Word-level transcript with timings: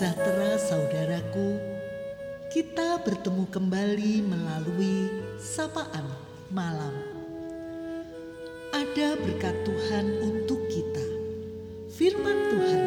sejahtera 0.00 0.56
saudaraku. 0.56 1.60
Kita 2.48 3.04
bertemu 3.04 3.44
kembali 3.52 4.24
melalui 4.24 5.12
sapaan 5.36 6.08
malam. 6.48 6.96
Ada 8.72 9.20
berkat 9.20 9.52
Tuhan 9.60 10.24
untuk 10.24 10.56
kita. 10.72 11.04
Firman 11.92 12.38
Tuhan 12.48 12.82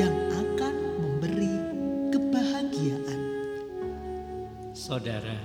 yang 0.00 0.16
akan 0.32 0.74
memberi 1.04 1.56
kebahagiaan. 2.16 3.20
Saudara, 4.72 5.36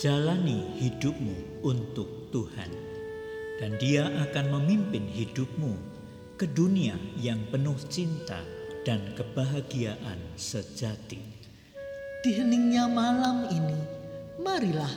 jalani 0.00 0.80
hidupmu 0.80 1.60
untuk 1.60 2.32
Tuhan 2.32 2.72
dan 3.60 3.76
dia 3.76 4.08
akan 4.16 4.48
memimpin 4.48 5.04
hidupmu 5.12 5.76
ke 6.40 6.48
dunia 6.48 6.96
yang 7.20 7.44
penuh 7.52 7.76
cinta 7.92 8.40
dan 8.82 9.14
kebahagiaan 9.14 10.18
sejati. 10.34 11.22
Di 12.22 12.30
heningnya 12.38 12.86
malam 12.86 13.50
ini, 13.50 13.80
marilah 14.38 14.90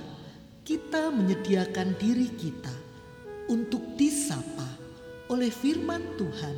kita 0.65 1.13
menyediakan 1.13 1.97
diri 1.97 2.29
kita 2.37 2.73
untuk 3.49 3.81
disapa 3.97 4.65
oleh 5.29 5.49
firman 5.49 6.01
Tuhan 6.17 6.57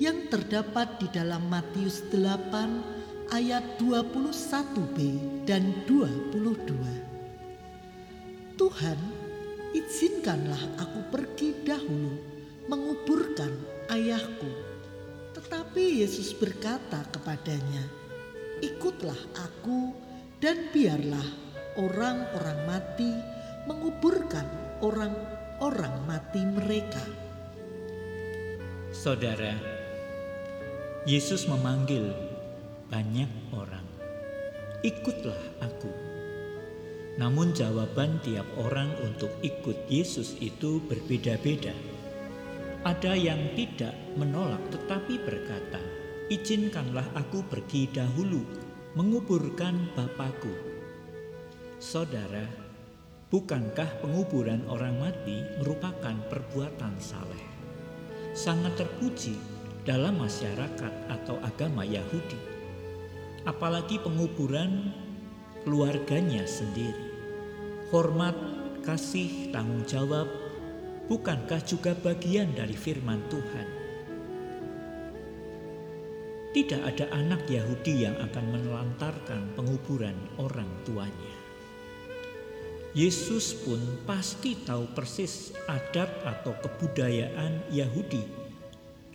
yang 0.00 0.28
terdapat 0.28 1.00
di 1.00 1.08
dalam 1.12 1.48
Matius 1.48 2.04
8 2.12 3.32
ayat 3.32 3.80
21b 3.80 4.96
dan 5.48 5.72
22. 5.88 6.36
Tuhan, 8.60 8.98
izinkanlah 9.72 10.60
aku 10.76 11.00
pergi 11.08 11.56
dahulu 11.64 12.12
menguburkan 12.68 13.56
ayahku. 13.88 14.71
Tetapi 15.42 16.06
Yesus 16.06 16.30
berkata 16.38 17.02
kepadanya, 17.10 17.82
"Ikutlah 18.62 19.18
aku, 19.34 19.90
dan 20.38 20.70
biarlah 20.70 21.26
orang-orang 21.78 22.58
mati 22.62 23.10
menguburkan 23.66 24.46
orang-orang 24.78 25.94
mati 26.06 26.42
mereka." 26.46 27.02
Saudara, 28.94 29.58
Yesus 31.02 31.50
memanggil 31.50 32.14
banyak 32.86 33.30
orang, 33.50 33.86
"Ikutlah 34.86 35.42
aku." 35.58 35.90
Namun, 37.18 37.52
jawaban 37.52 38.22
tiap 38.24 38.46
orang 38.56 38.88
untuk 39.04 39.28
ikut 39.44 39.90
Yesus 39.90 40.38
itu 40.40 40.80
berbeda-beda. 40.88 41.91
Ada 42.82 43.14
yang 43.14 43.54
tidak 43.54 43.94
menolak, 44.18 44.58
tetapi 44.74 45.22
berkata, 45.22 45.78
"Izinkanlah 46.26 47.06
aku 47.14 47.46
pergi 47.46 47.86
dahulu 47.86 48.42
menguburkan 48.98 49.86
Bapakku." 49.94 50.50
Saudara, 51.78 52.42
bukankah 53.30 54.02
penguburan 54.02 54.66
orang 54.66 54.98
mati 54.98 55.46
merupakan 55.62 56.18
perbuatan 56.26 56.98
saleh? 56.98 57.46
Sangat 58.34 58.74
terpuji 58.74 59.38
dalam 59.86 60.18
masyarakat 60.18 61.06
atau 61.06 61.38
agama 61.46 61.86
Yahudi, 61.86 62.38
apalagi 63.46 64.02
penguburan 64.02 64.90
keluarganya 65.62 66.42
sendiri. 66.50 67.14
Hormat, 67.94 68.34
kasih, 68.82 69.54
tanggung 69.54 69.86
jawab, 69.86 70.41
bukankah 71.10 71.62
juga 71.66 71.94
bagian 71.98 72.54
dari 72.54 72.74
firman 72.74 73.22
Tuhan? 73.30 73.68
Tidak 76.52 76.84
ada 76.84 77.08
anak 77.16 77.48
Yahudi 77.48 78.04
yang 78.04 78.16
akan 78.20 78.44
menelantarkan 78.52 79.56
penguburan 79.56 80.14
orang 80.36 80.68
tuanya. 80.84 81.36
Yesus 82.92 83.56
pun 83.56 83.80
pasti 84.04 84.52
tahu 84.60 84.84
persis 84.92 85.56
adat 85.64 86.12
atau 86.28 86.52
kebudayaan 86.60 87.72
Yahudi 87.72 88.20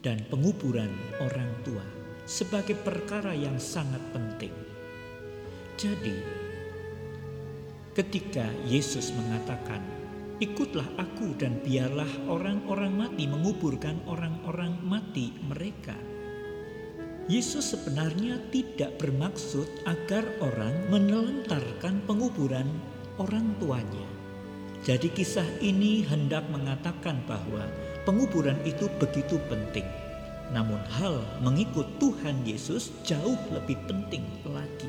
dan 0.01 0.25
penguburan 0.33 0.89
orang 1.21 1.53
tua 1.61 1.85
sebagai 2.25 2.73
perkara 2.73 3.37
yang 3.37 3.61
sangat 3.61 4.01
penting. 4.09 4.51
Jadi, 5.77 6.17
ketika 7.93 8.49
Yesus 8.65 9.13
mengatakan, 9.13 9.96
"Ikutlah 10.37 10.85
Aku, 10.97 11.33
dan 11.37 11.61
biarlah 11.61 12.09
orang-orang 12.29 12.93
mati 12.93 13.25
menguburkan 13.25 14.01
orang-orang 14.05 14.77
mati 14.85 15.33
mereka." 15.45 15.97
Yesus 17.27 17.75
sebenarnya 17.75 18.39
tidak 18.55 18.95
bermaksud 19.03 19.67
agar 19.83 20.23
orang 20.39 20.71
menelantarkan 20.87 21.99
penguburan 22.07 22.71
orang 23.19 23.51
tuanya. 23.59 24.07
Jadi, 24.87 25.11
kisah 25.11 25.43
ini 25.59 26.07
hendak 26.07 26.47
mengatakan 26.47 27.19
bahwa 27.27 27.67
penguburan 28.07 28.55
itu 28.63 28.87
begitu 28.95 29.35
penting. 29.51 29.83
Namun, 30.55 30.79
hal 30.87 31.19
mengikut 31.43 31.99
Tuhan 31.99 32.47
Yesus 32.47 32.95
jauh 33.03 33.35
lebih 33.51 33.75
penting 33.91 34.23
lagi. 34.47 34.87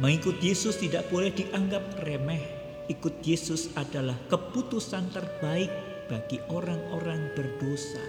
Mengikut 0.00 0.40
Yesus 0.40 0.80
tidak 0.80 1.04
boleh 1.12 1.28
dianggap 1.28 1.84
remeh. 2.08 2.63
Ikut 2.84 3.24
Yesus 3.24 3.72
adalah 3.80 4.16
keputusan 4.28 5.08
terbaik 5.08 5.72
bagi 6.12 6.36
orang-orang 6.52 7.32
berdosa. 7.32 8.04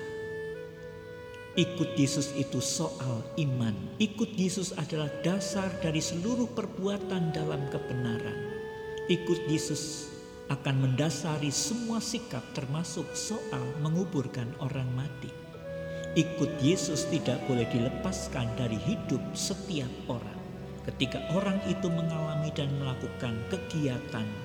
Ikut 1.56 1.96
Yesus 1.96 2.36
itu 2.36 2.60
soal 2.60 3.24
iman. 3.40 3.72
Ikut 4.04 4.36
Yesus 4.36 4.76
adalah 4.76 5.08
dasar 5.24 5.72
dari 5.80 6.04
seluruh 6.04 6.52
perbuatan 6.52 7.32
dalam 7.32 7.64
kebenaran. 7.72 8.52
Ikut 9.08 9.48
Yesus 9.48 10.12
akan 10.52 10.92
mendasari 10.92 11.56
semua 11.56 12.04
sikap 12.04 12.44
termasuk 12.52 13.08
soal 13.16 13.64
menguburkan 13.80 14.52
orang 14.60 14.92
mati. 14.92 15.32
Ikut 16.20 16.60
Yesus 16.60 17.08
tidak 17.08 17.40
boleh 17.48 17.64
dilepaskan 17.72 18.52
dari 18.60 18.76
hidup 18.84 19.24
setiap 19.32 19.92
orang 20.12 20.36
ketika 20.86 21.18
orang 21.34 21.58
itu 21.66 21.90
mengalami 21.90 22.54
dan 22.54 22.70
melakukan 22.78 23.34
kegiatan. 23.50 24.45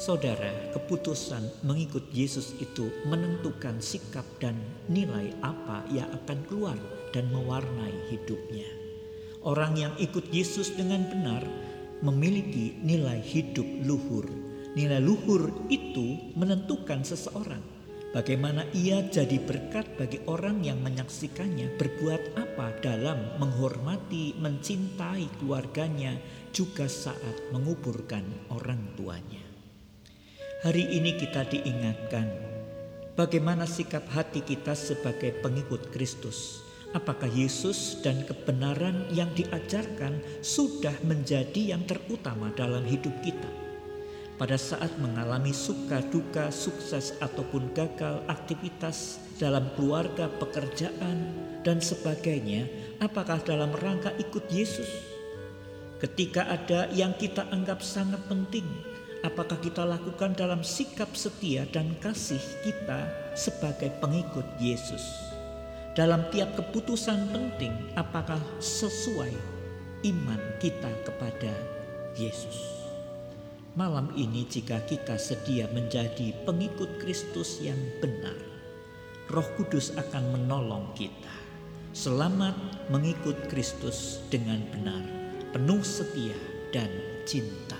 Saudara, 0.00 0.48
keputusan 0.72 1.60
mengikut 1.60 2.08
Yesus 2.08 2.56
itu 2.56 2.88
menentukan 3.04 3.84
sikap 3.84 4.24
dan 4.40 4.56
nilai 4.88 5.28
apa 5.44 5.84
yang 5.92 6.08
akan 6.24 6.40
keluar 6.48 6.80
dan 7.12 7.28
mewarnai 7.28 8.08
hidupnya. 8.08 8.64
Orang 9.44 9.76
yang 9.76 9.92
ikut 10.00 10.32
Yesus 10.32 10.72
dengan 10.72 11.04
benar 11.04 11.44
memiliki 12.00 12.80
nilai 12.80 13.20
hidup 13.20 13.68
luhur. 13.84 14.24
Nilai 14.72 15.04
luhur 15.04 15.52
itu 15.68 16.16
menentukan 16.32 17.04
seseorang 17.04 17.60
Bagaimana 18.10 18.66
ia 18.74 19.06
jadi 19.06 19.38
berkat 19.38 19.94
bagi 19.94 20.18
orang 20.26 20.66
yang 20.66 20.82
menyaksikannya 20.82 21.78
berbuat 21.78 22.34
apa 22.34 22.74
dalam 22.82 23.38
menghormati, 23.38 24.34
mencintai 24.34 25.30
keluarganya 25.38 26.18
juga 26.50 26.90
saat 26.90 27.54
menguburkan 27.54 28.26
orang 28.50 28.82
tuanya. 28.98 29.49
Hari 30.60 30.92
ini 30.92 31.16
kita 31.16 31.48
diingatkan 31.48 32.28
bagaimana 33.16 33.64
sikap 33.64 34.04
hati 34.12 34.44
kita 34.44 34.76
sebagai 34.76 35.32
pengikut 35.40 35.88
Kristus. 35.88 36.60
Apakah 36.92 37.32
Yesus 37.32 38.04
dan 38.04 38.28
kebenaran 38.28 39.08
yang 39.14 39.32
diajarkan 39.32 40.20
sudah 40.44 40.92
menjadi 41.06 41.72
yang 41.72 41.88
terutama 41.88 42.52
dalam 42.52 42.84
hidup 42.84 43.14
kita? 43.24 43.48
pada 44.40 44.56
saat 44.56 44.88
mengalami 44.96 45.52
suka 45.52 46.00
duka, 46.08 46.48
sukses 46.48 47.12
ataupun 47.20 47.76
gagal 47.76 48.24
aktivitas 48.24 49.20
dalam 49.36 49.68
keluarga, 49.76 50.32
pekerjaan, 50.40 51.28
dan 51.60 51.76
sebagainya, 51.76 52.64
apakah 53.04 53.36
dalam 53.44 53.68
rangka 53.76 54.16
ikut 54.16 54.48
Yesus? 54.48 54.88
Ketika 56.00 56.48
ada 56.48 56.88
yang 56.88 57.12
kita 57.20 57.52
anggap 57.52 57.84
sangat 57.84 58.24
penting, 58.32 58.64
apakah 59.20 59.60
kita 59.60 59.84
lakukan 59.84 60.32
dalam 60.32 60.64
sikap 60.64 61.12
setia 61.12 61.68
dan 61.68 61.92
kasih 62.00 62.40
kita 62.64 63.08
sebagai 63.36 63.92
pengikut 64.00 64.44
Yesus? 64.56 65.02
Dalam 65.98 66.24
tiap 66.30 66.54
keputusan 66.54 67.34
penting, 67.34 67.74
apakah 67.98 68.38
sesuai 68.62 69.34
iman 70.06 70.42
kita 70.62 70.88
kepada 71.02 71.52
Yesus? 72.14 72.80
Malam 73.74 74.14
ini 74.14 74.46
jika 74.46 74.82
kita 74.86 75.18
sedia 75.18 75.66
menjadi 75.70 76.34
pengikut 76.46 77.02
Kristus 77.02 77.58
yang 77.62 77.78
benar, 77.98 78.38
Roh 79.30 79.46
Kudus 79.58 79.94
akan 79.94 80.34
menolong 80.34 80.90
kita. 80.94 81.34
Selamat 81.90 82.54
mengikut 82.86 83.50
Kristus 83.50 84.22
dengan 84.30 84.62
benar, 84.70 85.02
penuh 85.50 85.82
setia 85.82 86.38
dan 86.70 86.90
cinta. 87.26 87.79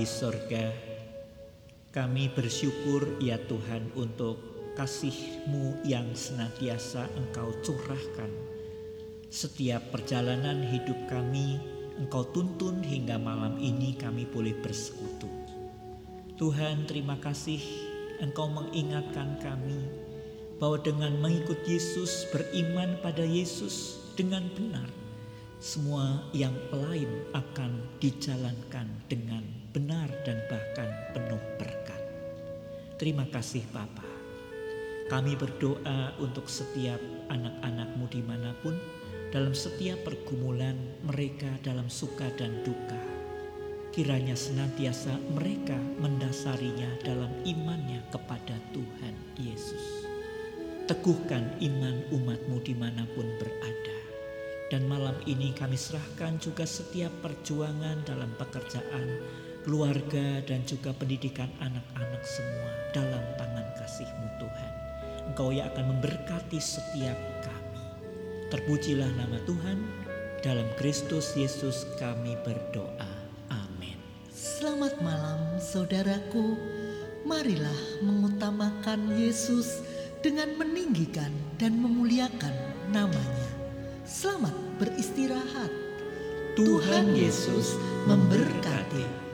Di 0.00 0.08
sorga, 0.08 0.72
kami 1.92 2.32
bersyukur 2.32 3.20
ya 3.20 3.36
Tuhan 3.36 3.92
untuk 4.00 4.40
kasih-Mu 4.72 5.84
yang 5.84 6.16
senantiasa 6.16 7.04
Engkau 7.20 7.52
curahkan. 7.60 8.32
Setiap 9.28 9.92
perjalanan 9.92 10.64
hidup 10.64 10.96
kami, 11.04 11.60
Engkau 12.00 12.24
tuntun 12.32 12.80
hingga 12.80 13.20
malam 13.20 13.60
ini 13.60 13.92
kami 13.92 14.24
boleh 14.24 14.56
bersekutu. 14.64 15.28
Tuhan 16.40 16.88
terima 16.88 17.20
kasih 17.20 17.60
Engkau 18.24 18.48
mengingatkan 18.48 19.36
kami 19.44 19.84
bahwa 20.56 20.80
dengan 20.80 21.12
mengikut 21.20 21.60
Yesus, 21.68 22.24
beriman 22.32 22.96
pada 23.04 23.20
Yesus 23.20 24.00
dengan 24.16 24.48
benar, 24.56 24.88
semua 25.60 26.24
yang 26.32 26.56
lain 26.72 27.28
akan 27.36 27.84
dijalankan 28.00 28.88
dengan 29.12 29.44
benar 29.76 30.08
dan 30.24 30.40
bahkan 30.48 30.88
penuh 31.12 31.36
berkat. 31.60 32.00
Terima 32.96 33.28
kasih 33.28 33.68
Bapak. 33.68 34.08
Kami 35.12 35.36
berdoa 35.36 36.16
untuk 36.16 36.48
setiap 36.48 36.96
anak-anakmu 37.28 38.08
di 38.08 38.24
mana 38.24 38.56
pun, 38.64 38.72
dalam 39.28 39.52
setiap 39.52 40.00
pergumulan 40.00 40.80
mereka 41.04 41.52
dalam 41.60 41.92
suka 41.92 42.32
dan 42.40 42.64
duka. 42.64 42.98
Kiranya 43.92 44.38
senantiasa 44.38 45.12
mereka 45.36 45.76
mendasarinya 46.00 46.88
dalam 47.04 47.30
imannya 47.44 48.00
kepada 48.08 48.56
Tuhan 48.72 49.14
Yesus. 49.36 50.08
Teguhkan 50.88 51.58
iman 51.58 51.96
umatmu 52.16 52.56
di 52.64 52.74
mana 52.78 53.04
pun 53.12 53.26
berada. 53.36 53.89
Dan 54.70 54.86
malam 54.86 55.18
ini 55.26 55.50
kami 55.50 55.74
serahkan 55.74 56.38
juga 56.38 56.62
setiap 56.62 57.10
perjuangan 57.26 58.06
dalam 58.06 58.30
pekerjaan, 58.38 59.18
keluarga 59.66 60.38
dan 60.46 60.62
juga 60.62 60.94
pendidikan 60.94 61.50
anak-anak 61.58 62.22
semua 62.22 62.70
dalam 62.94 63.24
tangan 63.34 63.66
kasih-Mu 63.82 64.28
Tuhan. 64.38 64.72
Engkau 65.26 65.50
yang 65.50 65.66
akan 65.74 65.98
memberkati 65.98 66.62
setiap 66.62 67.18
kami. 67.42 67.82
Terpujilah 68.54 69.10
nama 69.18 69.42
Tuhan, 69.42 69.78
dalam 70.46 70.70
Kristus 70.78 71.34
Yesus 71.34 71.90
kami 71.98 72.38
berdoa. 72.46 73.10
Amin. 73.50 73.98
Selamat 74.30 75.02
malam 75.02 75.58
saudaraku. 75.58 76.54
Marilah 77.26 78.00
mengutamakan 78.06 79.18
Yesus 79.18 79.82
dengan 80.24 80.54
meninggikan 80.56 81.34
dan 81.60 81.76
memuliakan 81.76 82.54
namanya. 82.94 83.59
Selamat 84.10 84.50
beristirahat. 84.82 85.70
Tuhan 86.58 87.14
Yesus 87.14 87.78
memberkati. 88.10 89.29